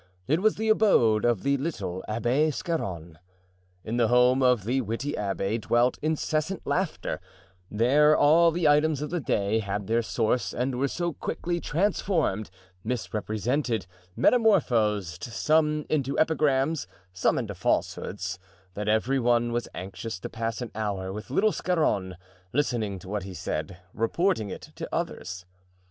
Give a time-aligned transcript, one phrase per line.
[0.25, 3.19] It was the abode of the little Abbé Scarron.
[3.83, 7.21] In the home of the witty abbé dwelt incessant laughter;
[7.69, 12.49] there all the items of the day had their source and were so quickly transformed,
[12.83, 13.85] misrepresented,
[14.15, 18.39] metamorphosed, some into epigrams, some into falsehoods,
[18.73, 22.17] that every one was anxious to pass an hour with little Scarron,
[22.53, 25.45] listening to what he said, reporting it to others.